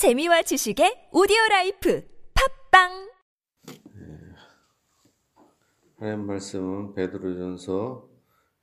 [0.00, 2.02] 재미와 지식의 오디오 라이프
[2.70, 3.10] 팟빵
[5.98, 8.08] 하나님 말씀은 베드로전서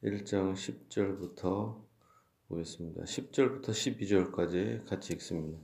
[0.04, 1.86] 1장 10절부터
[2.48, 3.04] 보겠습니다.
[3.04, 5.60] 10절부터 12절까지 같이 읽습니다.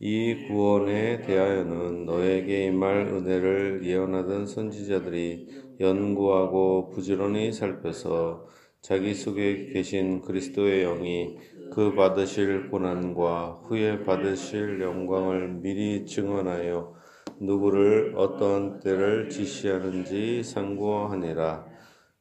[0.00, 8.48] 이 구원에 대하여는 너희에게 임할 은혜를 예언하던 선지자들이 연구하고 부지런히 살펴서
[8.82, 11.36] 자기 속에 계신 그리스도의 영이
[11.70, 16.94] 그 받으실 고난과 후에 받으실 영광을 미리 증언하여
[17.40, 21.66] 누구를 어떤 때를 지시하는지 상고하니라.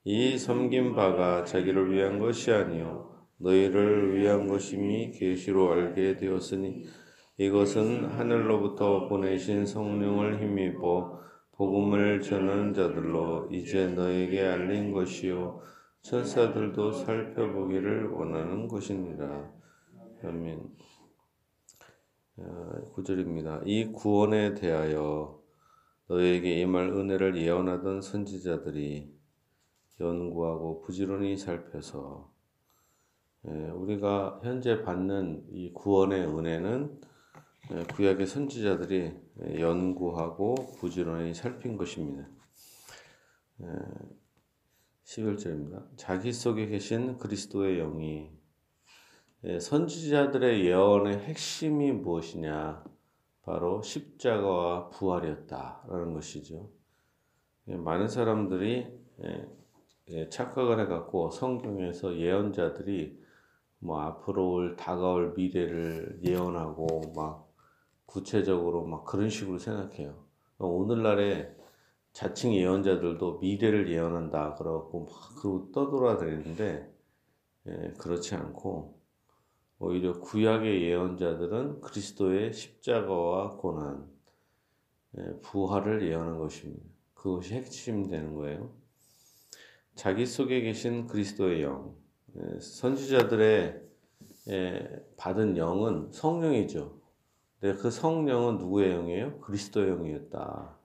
[0.04, 6.84] 이 섬긴 바가 자기를 위한 것이 아니요 너희를 위한 것임이 계시로 알게 되었으니
[7.38, 11.20] 이것은 하늘로부터 보내신 성령을 힘입어
[11.54, 15.62] 복음을 전하는 자들로 이제 너에게 알린 것이요
[16.02, 19.52] 천사들도 살펴보기를 원하는 것이니라.
[20.24, 20.76] 아멘.
[22.96, 23.62] 9절입니다.
[23.66, 25.42] 이 구원에 대하여
[26.08, 29.14] 너에게 임할 은혜를 예언하던 선지자들이
[30.00, 32.32] 연구하고 부지런히 살펴서
[33.44, 37.02] 우리가 현재 받는 이 구원의 은혜는
[37.94, 39.14] 구약의 선지자들이
[39.60, 42.28] 연구하고 부지런히 살핀 것입니다.
[45.10, 45.88] 11절입니다.
[45.96, 48.30] 자기 속에 계신 그리스도의 영이
[49.60, 52.84] 선지자들의 예언의 핵심이 무엇이냐?
[53.42, 56.70] 바로 십자가와 부활이었다라는 것이죠.
[57.66, 58.88] 많은 사람들이
[60.30, 63.20] 착각을 해갖고 성경에서 예언자들이
[63.80, 67.52] 뭐 앞으로 올 다가올 미래를 예언하고 막
[68.06, 70.24] 구체적으로 막 그런 식으로 생각해요.
[70.60, 71.56] 오늘날에
[72.12, 76.94] 자칭 예언자들도 미래를 예언한다 그러고 막 그러고 떠돌아다니는데
[77.68, 79.00] 예, 그렇지 않고
[79.80, 84.10] 오히려 구약의 예언자들은 그리스도의 십자가와 고난,
[85.18, 86.84] 예, 부활을 예언한 것입니다.
[87.14, 88.74] 그것이 핵심되는 거예요.
[89.96, 91.96] 자기 속에 계신 그리스도의 영,
[92.36, 93.90] 예, 선지자들의
[95.18, 97.00] 받은 영은 성령이죠.
[97.60, 99.40] 그 성령은 누구의 영이에요?
[99.42, 100.79] 그리스도의 영이었다.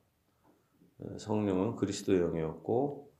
[1.18, 3.12] 성령은 그리스도의 영이었고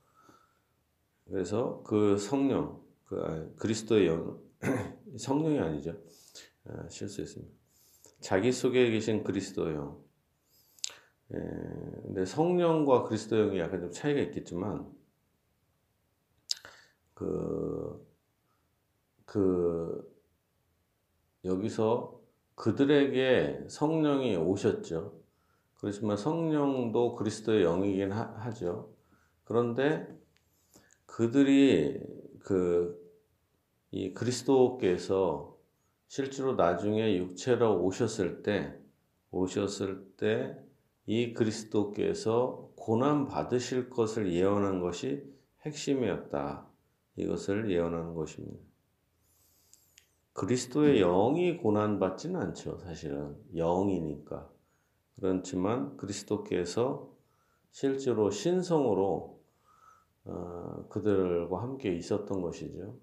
[1.25, 4.39] 그래서 그 성령 그 그리스도의 영
[5.17, 5.97] 성령이 아니죠
[6.67, 7.53] 아, 실수했습니다.
[8.19, 10.03] 자기 속에 계신 그리스도의 영.
[11.33, 14.91] 예, 근데 성령과 그리스도 영이 약간 좀 차이가 있겠지만
[17.13, 18.05] 그,
[19.25, 20.11] 그,
[21.43, 22.19] 여기서
[22.55, 25.24] 그들에게 성령이 오셨죠.
[25.85, 28.91] 그렇지만 성령도 그리스도의 영이긴 하, 죠
[29.43, 30.07] 그런데
[31.05, 31.99] 그들이
[32.39, 33.05] 그
[33.91, 35.57] 이 그리스도께서
[36.07, 38.77] 실제로 나중에 육체로 오셨을 때
[39.31, 40.65] 오셨을 때
[41.07, 45.23] 이 그리스도께서 고난 받으실 것을 예언한 것이
[45.61, 46.67] 핵심이었다.
[47.15, 48.59] 이것을 예언하는 것입니다.
[50.33, 54.49] 그리스도의 영이 고난 받지는 않죠, 사실은 영이니까.
[55.19, 57.13] 그렇지만 그리스도께서
[57.71, 59.41] 실제로 신성으로
[60.25, 62.97] 어, 그들과 함께 있었던 것이죠.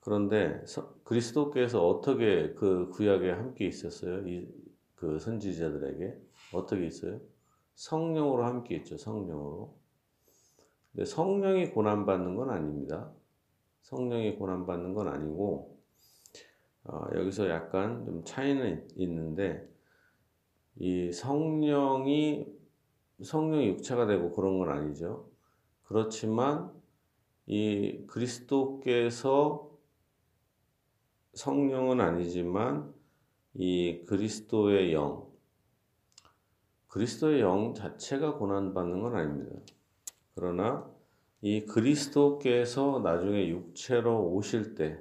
[0.00, 0.62] 그런데
[1.04, 4.26] 그리스도께서 어떻게 그 구약에 함께 있었어요?
[4.28, 4.48] 이,
[4.94, 6.16] 그 선지자들에게
[6.52, 7.20] 어떻게 있어요?
[7.74, 8.96] 성령으로 함께 있죠.
[8.96, 9.76] 성령으로.
[10.92, 13.12] 근데 성령이 고난 받는 건 아닙니다.
[13.82, 15.76] 성령이 고난 받는 건 아니고
[16.84, 19.68] 어, 여기서 약간 좀 차이는 있는데
[20.78, 22.46] 이 성령이
[23.22, 25.30] 성령이 육체가 되고 그런 건 아니죠.
[25.84, 26.70] 그렇지만
[27.46, 29.70] 이 그리스도께서
[31.32, 32.92] 성령은 아니지만
[33.54, 35.30] 이 그리스도의 영,
[36.88, 39.60] 그리스도의 영 자체가 고난받는 건 아닙니다.
[40.34, 40.90] 그러나
[41.40, 44.98] 이 그리스도께서 나중에 육체로 오실 때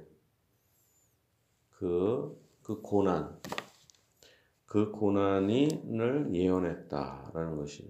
[1.72, 3.40] 그, 그 고난,
[4.76, 7.88] 그 고난을 예언했다라는 것이죠.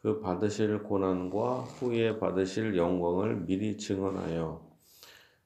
[0.00, 4.68] 그 받으실 고난과 후에 받으실 영광을 미리 증언하여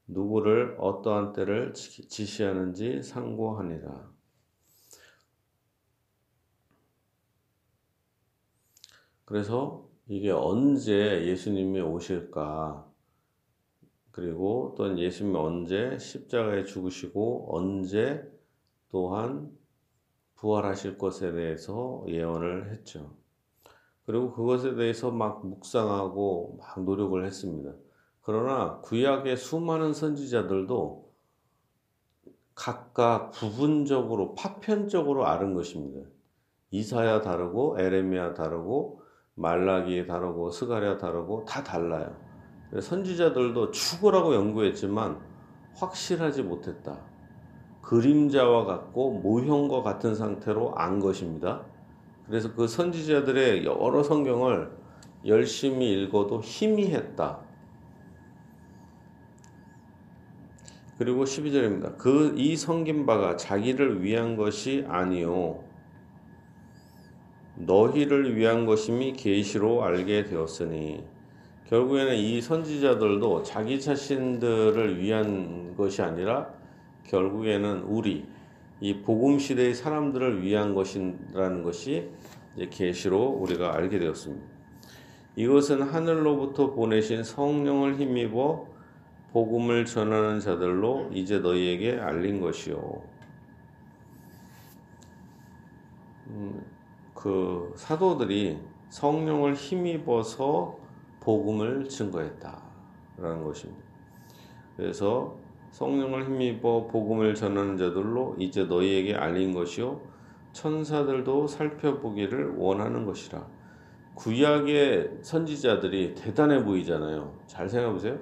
[0.06, 4.10] 누구를 어떠한 때를 지시하는지 상고하니라.
[9.26, 12.90] 그래서 이게 언제 예수님이 오실까?
[14.12, 18.26] 그리고 또 예수님이 언제 십자가에 죽으시고 언제
[18.88, 19.60] 또한
[20.42, 23.14] 부활하실 것에 대해서 예언을 했죠.
[24.04, 27.72] 그리고 그것에 대해서 막 묵상하고 막 노력을 했습니다.
[28.22, 31.12] 그러나 구약의 수많은 선지자들도
[32.56, 36.08] 각각 부분적으로 파편적으로 아는 것입니다.
[36.72, 39.00] 이사야 다르고 에레미야 다르고
[39.36, 42.16] 말라기 다르고 스가랴 다르고 다 달라요.
[42.80, 45.20] 선지자들도 죽으라고 연구했지만
[45.76, 47.11] 확실하지 못했다.
[47.82, 51.62] 그림자와 같고 모형과 같은 상태로 안 것입니다.
[52.26, 54.70] 그래서 그 선지자들의 여러 성경을
[55.26, 57.38] 열심히 읽어도 희미했다.
[60.98, 61.98] 그리고 12절입니다.
[61.98, 65.64] 그 이 성긴 바가 자기를 위한 것이 아니요
[67.56, 71.04] 너희를 위한 것임이 계시로 알게 되었으니
[71.68, 76.61] 결국에는 이 선지자들도 자기 자신들을 위한 것이 아니라
[77.04, 78.26] 결국에는 우리
[78.80, 82.10] 이 복음 시대의 사람들을 위한 것이라는 것이
[82.70, 84.44] 계시로 우리가 알게 되었습니다.
[85.36, 88.66] 이것은 하늘로부터 보내신 성령을 힘입어
[89.32, 93.02] 복음을 전하는 자들로 이제 너희에게 알린 것이요.
[96.28, 96.64] 음,
[97.14, 98.58] 그 사도들이
[98.90, 100.76] 성령을 힘입어서
[101.20, 103.82] 복음을 증거했다라는 것입니다.
[104.76, 105.36] 그래서
[105.72, 110.00] 성령을 힘입어 복음을 전하는 자들로 이제 너희에게 알린 것이요
[110.52, 113.46] 천사들도 살펴보기를 원하는 것이라.
[114.14, 117.32] 구약의 선지자들이 대단해 보이잖아요.
[117.46, 118.18] 잘 생각해 보세요.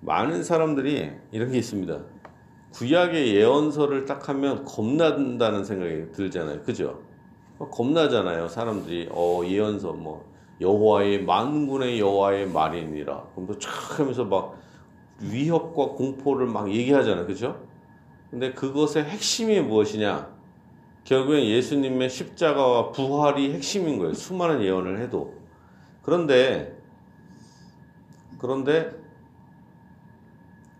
[0.00, 1.98] 많은 사람들이 이런 게 있습니다.
[2.72, 6.62] 구약의 예언서를 딱 하면 겁난다는 생각이 들잖아요.
[6.62, 7.00] 그죠?
[7.58, 8.46] 겁나잖아요.
[8.46, 10.24] 사람들이 어 예언서 뭐
[10.60, 13.30] 여호와의 만군의 여호와의 말이니라.
[13.34, 14.63] 그럼 또촥 하면서 막
[15.20, 17.26] 위협과 공포를 막 얘기하잖아요.
[17.26, 17.64] 그죠?
[18.30, 20.34] 근데 그것의 핵심이 무엇이냐?
[21.04, 24.14] 결국엔 예수님의 십자가와 부활이 핵심인 거예요.
[24.14, 25.34] 수많은 예언을 해도.
[26.02, 26.76] 그런데,
[28.38, 28.90] 그런데,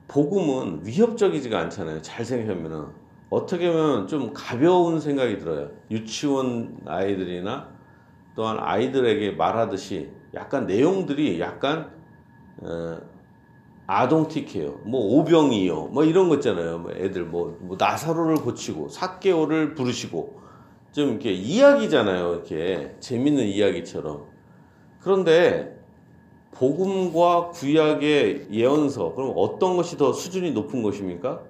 [0.08, 2.02] 복음은 위협적이지가 않잖아요.
[2.02, 2.86] 잘 생각하면은.
[3.30, 5.70] 어떻게 보면 좀 가벼운 생각이 들어요.
[5.90, 7.68] 유치원 아이들이나
[8.36, 11.90] 또한 아이들에게 말하듯이 약간 내용들이 약간,
[12.58, 13.00] 어,
[13.86, 14.80] 아동틱해요.
[14.84, 15.88] 뭐 오병이요.
[15.88, 16.78] 뭐 이런 거 있잖아요.
[16.78, 20.40] 뭐 애들 뭐, 뭐 나사로를 고치고 사개오를 부르시고
[20.92, 22.32] 좀 이렇게 이야기잖아요.
[22.32, 24.24] 이렇게 재밌는 이야기처럼.
[25.00, 25.74] 그런데
[26.52, 31.42] 복음과 구약의 예언서 그럼 어떤 것이 더 수준이 높은 것입니까?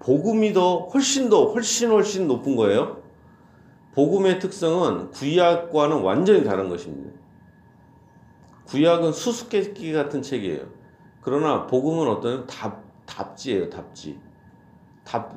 [0.00, 3.02] 복음이 더 훨씬 더 훨씬 훨씬 높은 거예요.
[3.94, 7.18] 복음의 특성은 구약과는 완전히 다른 것입니다.
[8.66, 10.77] 구약은 수수께끼 같은 책이에요.
[11.28, 14.18] 그러나 복음은 어떤 답 답지예요, 답지.
[15.04, 15.36] 답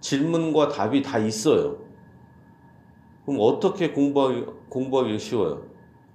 [0.00, 1.78] 질문과 답이 다 있어요.
[3.24, 5.62] 그럼 어떻게 공부하기 공부하기 쉬워요?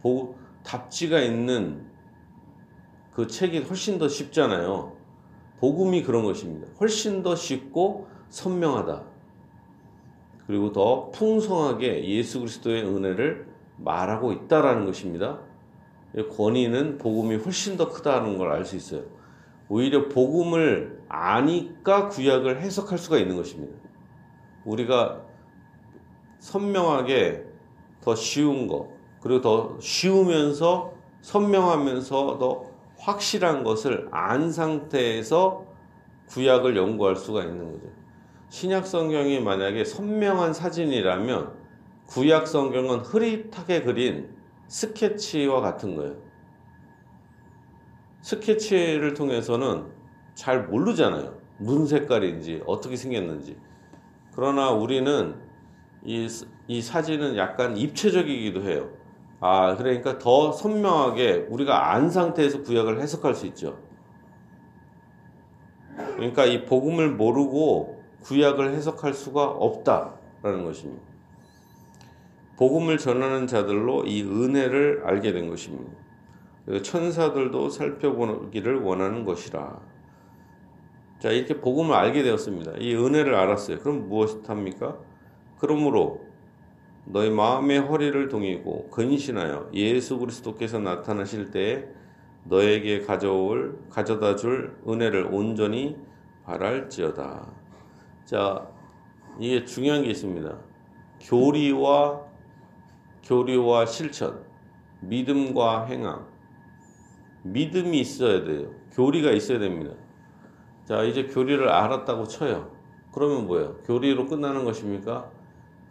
[0.01, 1.85] 보, 답지가 있는
[3.13, 4.93] 그 책이 훨씬 더 쉽잖아요.
[5.59, 6.67] 복음이 그런 것입니다.
[6.79, 9.03] 훨씬 더 쉽고 선명하다.
[10.47, 13.47] 그리고 더 풍성하게 예수 그리스도의 은혜를
[13.77, 15.39] 말하고 있다라는 것입니다.
[16.23, 19.03] 권위는 복음이 훨씬 더 크다는 걸 알 수 있어요.
[19.67, 23.73] 오히려 복음을 아니까 구약을 해석할 수가 있는 것입니다.
[24.63, 25.21] 우리가
[26.39, 27.45] 선명하게
[28.01, 28.89] 더 쉬운 거,
[29.21, 32.65] 그리고 더 쉬우면서 선명하면서 더
[32.97, 35.65] 확실한 것을 안 상태에서
[36.27, 37.87] 구약을 연구할 수가 있는 거죠.
[38.49, 41.51] 신약 성경이 만약에 선명한 사진이라면
[42.07, 44.29] 구약 성경은 흐릿하게 그린
[44.67, 46.15] 스케치와 같은 거예요.
[48.21, 49.85] 스케치를 통해서는
[50.33, 51.37] 잘 모르잖아요.
[51.57, 53.57] 무슨 색깔인지, 어떻게 생겼는지.
[54.33, 55.35] 그러나 우리는
[56.03, 56.27] 이,
[56.67, 58.89] 이 사진은 약간 입체적이기도 해요.
[59.39, 63.77] 아, 그러니까 더 선명하게 우리가 안 상태에서 구약을 해석할 수 있죠.
[65.95, 71.14] 그러니까 이 복음을 모르고 구약을 해석할 수가 없다라는 것입니다.
[72.57, 75.91] 복음을 전하는 자들로 이 은혜를 알게 된 것입니다.
[76.83, 79.79] 천사들도 살펴보기를 원하는 것이라.
[81.19, 82.73] 자, 이렇게 복음을 알게 되었습니다.
[82.79, 83.79] 이 은혜를 알았어요.
[83.79, 84.97] 그럼 무엇합니까?
[85.59, 86.25] 그러므로
[87.05, 91.85] 너희 마음의 허리를 동이고 근신하여 예수 그리스도께서 나타나실 때에
[92.45, 95.97] 너에게 가져올 가져다 줄 은혜를 온전히
[96.45, 97.47] 바랄지어다.
[98.25, 98.67] 자,
[99.39, 100.57] 이게 중요한 게 있습니다.
[101.21, 102.21] 교리와
[103.25, 104.43] 교리와 실천,
[105.01, 106.25] 믿음과 행함.
[107.43, 108.71] 믿음이 있어야 돼요.
[108.93, 109.93] 교리가 있어야 됩니다.
[110.85, 112.71] 자, 이제 교리를 알았다고 쳐요.
[113.11, 113.77] 그러면 뭐예요?
[113.85, 115.31] 교리로 끝나는 것입니까?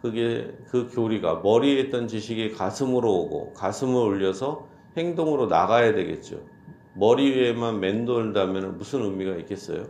[0.01, 6.39] 그게 그 교리가 머리에 있던 지식이 가슴으로 오고 가슴을 올려서 행동으로 나가야 되겠죠.
[6.93, 9.87] 머리 위에만 맴돌다면 무슨 의미가 있겠어요?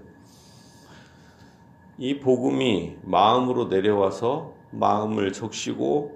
[1.98, 6.15] 이 복음이 마음으로 내려와서 마음을 적시고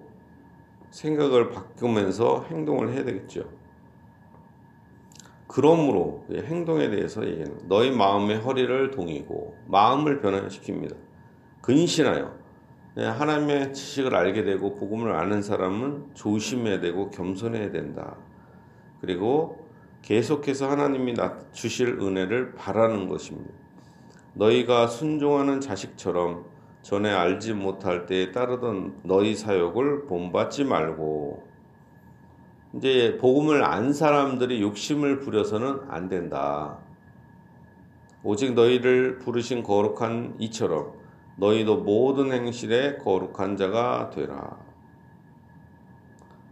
[0.92, 3.50] 생각을 바꾸면서 행동을 해야 되겠죠.
[5.48, 10.96] 그러므로 행동에 대해서 얘기하는 너희 마음의 허리를 동이고 마음을 변화시킵니다.
[11.62, 12.38] 근신하여
[12.96, 18.18] 네, 하나님의 지식을 알게 되고 복음을 아는 사람은 조심해야 되고 겸손해야 된다.
[19.02, 19.68] 그리고
[20.02, 21.16] 계속해서 하나님이
[21.52, 23.52] 주실 은혜를 바라는 것입니다.
[24.34, 26.46] 너희가 순종하는 자식처럼
[26.82, 31.48] 전에 알지 못할 때에 따르던 너희 사역을 본받지 말고
[32.76, 36.78] 이제 복음을 안 사람들이 욕심을 부려서는 안 된다.
[38.24, 40.94] 오직 너희를 부르신 거룩한 이처럼
[41.38, 44.58] 너희도 모든 행실에 거룩한 자가 되라.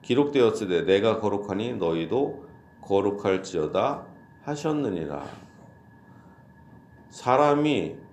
[0.01, 2.45] 기록되었으되 내가 거룩하니 너희도
[2.81, 4.05] 거룩할지어다
[4.43, 5.25] 하셨느니라.
[7.09, 8.06] 사람이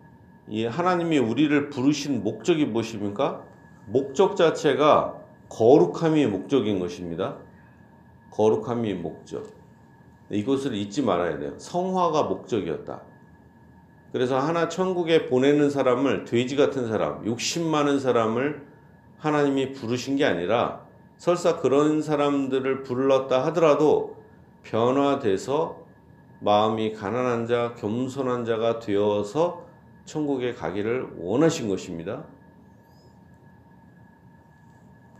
[0.48, 3.42] 이 하나님이 우리를 부르신 목적이 무엇입니까?
[3.86, 5.14] 목적 자체가
[5.48, 7.38] 거룩함이 목적인 것입니다.
[8.30, 9.52] 거룩함이 목적.
[10.30, 11.52] 이것을 잊지 말아야 돼요.
[11.58, 13.02] 성화가 목적이었다.
[14.12, 18.64] 그래서 하나 천국에 보내는 사람을 돼지 같은 사람, 욕심 많은 사람을
[19.18, 20.84] 하나님이 부르신 게 아니라
[21.16, 24.16] 설사 그런 사람들을 불렀다 하더라도
[24.62, 25.84] 변화돼서
[26.40, 29.64] 마음이 가난한 자, 겸손한 자가 되어서
[30.04, 32.24] 천국에 가기를 원하신 것입니다.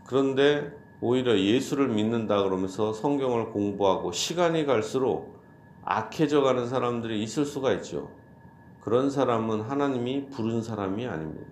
[0.05, 5.35] 그런데 오히려 예수를 믿는다 그러면서 성경을 공부하고 시간이 갈수록
[5.83, 8.09] 악해져 가는 사람들이 있을 수가 있죠.
[8.81, 11.47] 그런 사람은 하나님이 부른 사람이 아닙니다.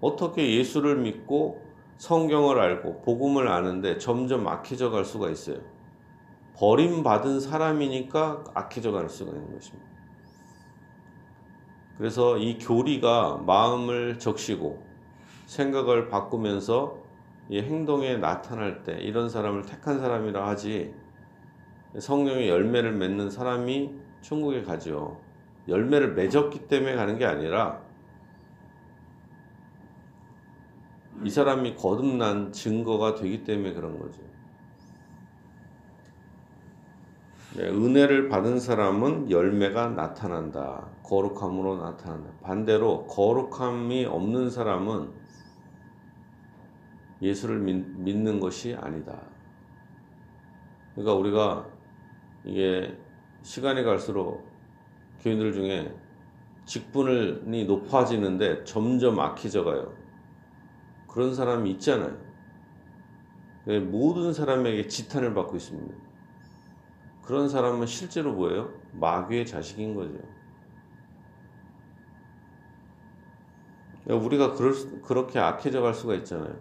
[0.00, 1.62] 어떻게 예수를 믿고
[1.96, 5.58] 성경을 알고 복음을 아는데 점점 악해져 갈 수가 있어요.
[6.56, 9.93] 버림받은 사람이니까 악해져 갈 수가 있는 것입니다.
[11.98, 14.82] 그래서 이 교리가 마음을 적시고
[15.46, 16.98] 생각을 바꾸면서
[17.48, 20.94] 이 행동에 나타날 때 이런 사람을 택한 사람이라 하지
[21.98, 25.20] 성령의 열매를 맺는 사람이 천국에 가죠.
[25.68, 27.80] 열매를 맺었기 때문에 가는 게 아니라
[31.22, 34.20] 이 사람이 거듭난 증거가 되기 때문에 그런 거죠.
[37.40, 40.88] 네, 은혜를 받은 사람은 열매가 나타난다.
[41.04, 42.30] 거룩함으로 나타난다.
[42.42, 45.10] 반대로 거룩함이 없는 사람은
[47.22, 49.20] 예수를 믿, 는 것이 아니다.
[50.94, 51.66] 그러니까 우리가
[52.44, 52.98] 이게
[53.42, 54.44] 시간이 갈수록
[55.20, 55.94] 교인들 중에
[56.66, 59.92] 직분이 높아지는데 점점 악해져 가요.
[61.06, 62.16] 그런 사람이 있잖아요.
[63.90, 66.03] 모든 사람에게 지탄을 받고 있습니다.
[67.24, 68.72] 그런 사람은 실제로 뭐예요?
[68.92, 70.18] 마귀의 자식인 거죠.
[74.06, 76.54] 우리가 그럴, 그렇게 악해져 갈 수가 있잖아요.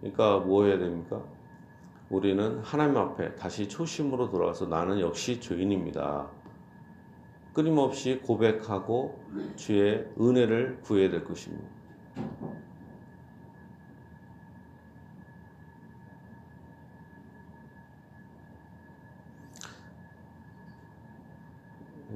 [0.00, 1.22] 그러니까 뭐 해야 됩니까?
[2.08, 6.30] 우리는 하나님 앞에 다시 초심으로 돌아가서 나는 역시 죄인입니다.
[7.52, 9.22] 끊임없이 고백하고
[9.56, 11.73] 주의 은혜를 구해야 될 것입니다.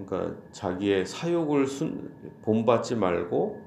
[0.08, 2.10] 그러니까 자기의 사욕을 순,
[2.42, 3.60] 본받지 말고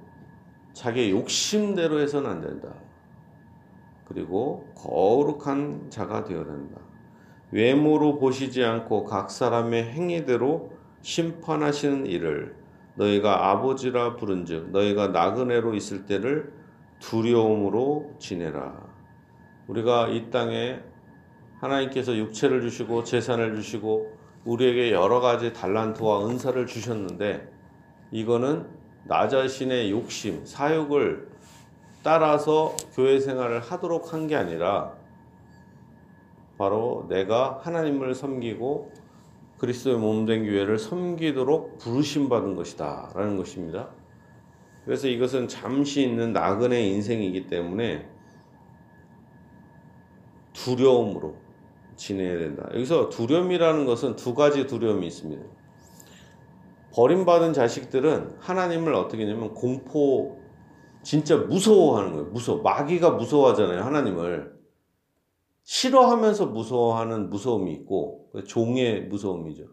[0.73, 2.73] 자기의 욕심대로 해서는 안 된다.
[4.05, 6.81] 그리고 거룩한 자가 되어야 된다.
[7.51, 10.71] 외모로 보시지 않고 각 사람의 행위대로
[11.01, 12.55] 심판하시는 일을
[12.95, 16.53] 너희가 아버지라 부른즉 너희가 나그네로 있을 때를
[16.99, 18.89] 두려움으로 지내라.
[19.67, 20.79] 우리가 이 땅에
[21.59, 27.49] 하나님께서 육체를 주시고 재산을 주시고 우리에게 여러 가지 달란트와 은사를 주셨는데
[28.11, 28.67] 이거는
[29.05, 31.29] 나 자신의 욕심, 사욕을
[32.03, 34.93] 따라서 교회 생활을 하도록 한 게 아니라
[36.57, 38.91] 바로 내가 하나님을 섬기고
[39.57, 43.89] 그리스도의 몸된 교회를 섬기도록 부르심 받은 것이다 라는 것입니다.
[44.85, 48.07] 그래서 이것은 잠시 있는 나그네 인생이기 때문에
[50.53, 51.35] 두려움으로
[52.01, 52.67] 지내야 된다.
[52.73, 55.43] 여기서 두려움이라는 것은 두 가지 두려움이 있습니다.
[56.93, 60.39] 버림받은 자식들은 하나님을 어떻게 하냐면 공포,
[61.03, 62.25] 진짜 무서워하는 거예요.
[62.29, 62.61] 무서워.
[62.63, 63.83] 마귀가 무서워하잖아요.
[63.83, 64.59] 하나님을.
[65.63, 69.65] 싫어하면서 무서워하는 무서움이 있고, 종의 무서움이죠.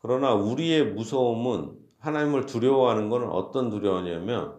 [0.00, 4.54] 그러나 우리의 무서움은 하나님을 두려워하는 것은 어떤 두려움이냐면,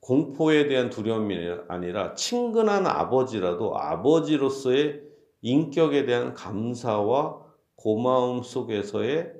[0.00, 1.36] 공포에 대한 두려움이
[1.68, 5.02] 아니라 친근한 아버지라도 아버지로서의
[5.42, 7.40] 인격에 대한 감사와
[7.76, 9.32] 고마움 속에서의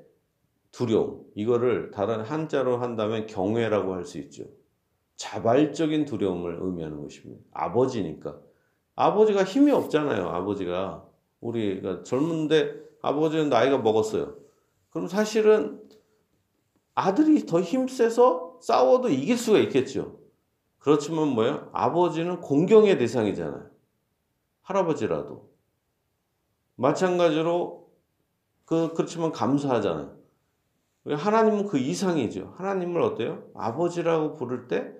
[0.71, 1.25] 두려움.
[1.35, 4.45] 이거를 다른 한자로 한다면 경외라고 할 수 있죠.
[5.17, 7.43] 자발적인 두려움을 의미하는 것입니다.
[7.51, 8.39] 아버지니까.
[8.95, 10.27] 아버지가 힘이 없잖아요.
[10.29, 11.05] 아버지가.
[11.41, 14.35] 우리가 젊은데 아버지는 나이가 먹었어요.
[14.89, 15.81] 그럼 사실은
[16.95, 20.20] 아들이 더 힘세서 싸워도 이길 수가 있겠죠.
[20.81, 21.69] 그렇지만 뭐예요?
[21.73, 23.69] 아버지는 공경의 대상이잖아요.
[24.63, 25.49] 할아버지라도.
[26.75, 27.87] 마찬가지로
[28.65, 30.17] 그 그렇지만 감사하잖아요.
[31.05, 32.53] 하나님은 그 이상이죠.
[32.57, 33.43] 하나님을 어때요?
[33.53, 34.91] 아버지라고 부를 때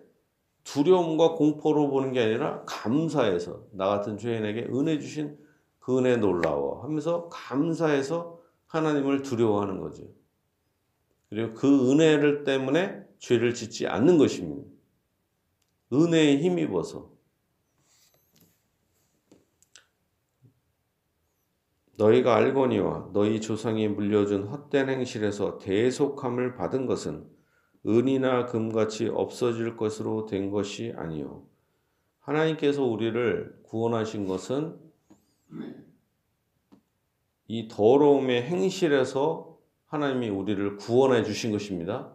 [0.64, 5.38] 두려움과 공포로 보는 게 아니라 감사해서 나 같은 죄인에게 은혜 주신
[5.80, 10.04] 그 은혜 놀라워 하면서 감사해서 하나님을 두려워하는 거죠.
[11.30, 14.71] 그리고 그 은혜를 때문에 죄를 짓지 않는 것입니다.
[15.94, 17.12] 은혜에 힘입어서
[21.98, 27.30] 너희가 알거니와 너희 조상이 물려준 헛된 행실에서 대속함을 받은 것은
[27.86, 31.46] 은이나 금같이 없어질 것으로 된 것이 아니요
[32.20, 34.80] 하나님께서 우리를 구원하신 것은
[37.48, 42.14] 이 더러움의 행실에서 하나님이 우리를 구원해 주신 것입니다.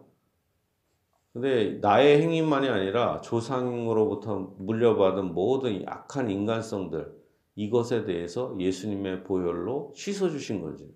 [1.37, 7.15] 근데 나의 행위만이 아니라 조상으로부터 물려받은 모든 악한 인간성들
[7.53, 10.91] 이것에 대해서 예수님의 보혈로 씻어 주신 거지.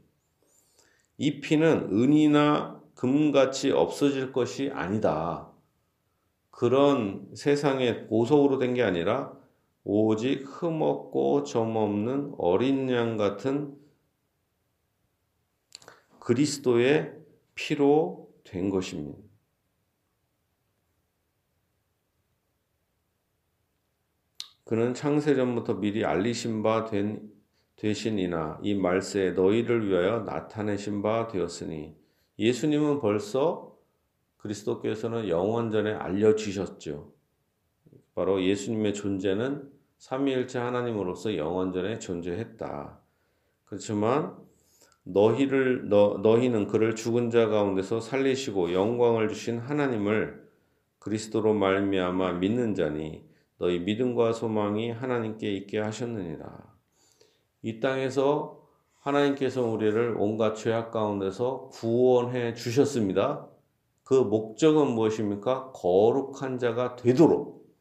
[1.20, 5.52] 이 피는 은이나 금같이 없어질 것이 아니다.
[6.50, 9.38] 그런 세상의 보석으로 된 게 아니라
[9.84, 13.76] 오직 흠없고 점없는 어린 양 같은
[16.18, 17.14] 그리스도의
[17.54, 19.31] 피로 된 것입니다.
[24.72, 27.30] 그는 창세전부터 미리 알리신 바 된,
[27.76, 31.94] 되시니나 이 말세에 너희를 위하여 나타내신 바 되었으니
[32.40, 33.78] 예수님은 벌써
[34.38, 37.12] 그리스도께서는 영원 전에 알려주셨죠.
[38.16, 42.98] 바로 예수님의 존재는 삼위일체 하나님으로서 영원 전에 존재했다.
[43.66, 44.38] 그렇지만
[45.04, 50.50] 너희를 너, 너희는 그를 죽은 자 가운데서 살리시고 영광을 주신 하나님을
[51.00, 53.30] 그리스도로 말미암아 믿는 자니
[53.62, 56.50] 너희 믿음과 소망이 하나님께 있게 하셨느니라.
[57.62, 58.60] 이 땅에서
[59.02, 63.48] 하나님께서 우리를 온갖 죄악 가운데서 구원해 주셨습니다.
[64.04, 65.74] 그 목적은 무엇입니까?
[65.74, 67.72] 거룩한 자가 되도록.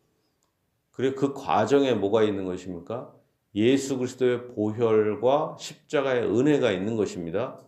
[0.90, 3.14] 그리고 그 과정에 뭐가 있는 것입니까?
[3.54, 7.58] 예수 그리스도의 보혈과 십자가의 은혜가 있는 것입니다.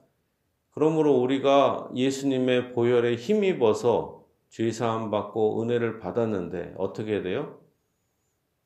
[0.72, 7.61] 그러므로 우리가 예수님의 보혈에 힘입어서 죄 사함 받고 은혜를 받았는데 어떻게 돼요?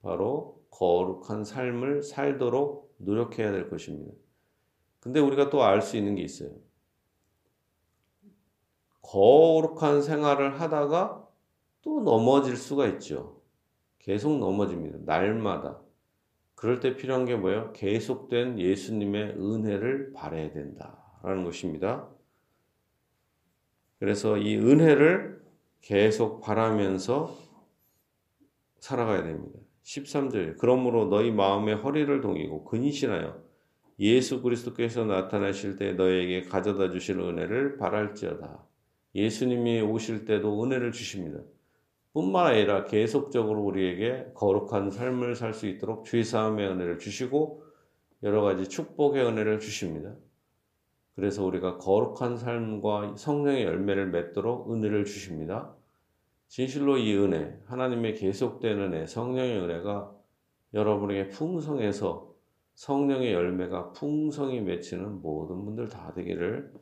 [0.02, 4.12] 바로 거룩한 삶을 살도록 노력해야 될 것입니다.
[5.00, 6.50] 근데 우리가 또 알 수 있는 게 있어요.
[9.02, 11.26] 거룩한 생활을 하다가
[11.82, 13.40] 또 넘어질 수가 있죠.
[13.98, 14.98] 계속 넘어집니다.
[15.04, 15.80] 날마다.
[16.54, 17.72] 그럴 때 필요한 게 뭐예요?
[17.72, 22.09] 계속된 예수님의 은혜를 바라야 된다라는 것입니다.
[23.98, 25.44] 그래서 이 은혜를
[25.80, 27.37] 계속 바라면서
[28.80, 29.59] 살아가야 됩니다.
[29.87, 33.40] 13절 그러므로 너희 마음의 허리를 동이고 근신하여
[34.01, 38.66] 예수 그리스도께서 나타나실 때 너에게 가져다 주실 은혜를 바랄지어다.
[39.14, 41.38] 예수님이 오실 때도 은혜를 주십니다.
[42.12, 47.62] 뿐만 아니라 계속적으로 우리에게 거룩한 삶을 살 수 있도록 죄사함의 은혜를 주시고
[48.22, 50.14] 여러 가지 축복의 은혜를 주십니다.
[51.14, 55.75] 그래서 우리가 거룩한 삶과 성령의 열매를 맺도록 은혜를 주십니다.
[56.48, 60.14] 진실로 이 은혜, 하나님의 계속된 은혜, 성령의 은혜가
[60.74, 62.35] 여러분에게 풍성해서
[62.74, 66.72] 성령의 열매가 풍성히 맺히는 모든 분들 다 되기를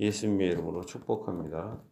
[0.00, 1.82] 예수님의 이름으로 축복합니다.